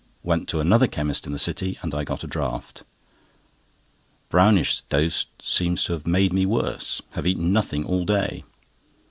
Went 0.23 0.47
to 0.49 0.59
another 0.59 0.87
chemist 0.87 1.27
in 1.27 1.31
the 1.31 1.37
City, 1.37 1.77
and 1.83 1.93
I 1.93 2.03
got 2.03 2.23
a 2.23 2.27
draught. 2.27 2.81
Brownish's 4.29 4.81
dose 4.89 5.27
seems 5.39 5.83
to 5.83 5.93
have 5.93 6.07
made 6.07 6.33
me 6.33 6.43
worse; 6.43 7.03
have 7.11 7.27
eaten 7.27 7.53
nothing 7.53 7.85
all 7.85 8.03
day. 8.03 8.43